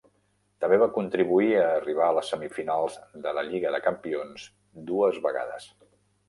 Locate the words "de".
3.27-3.35, 3.77-3.83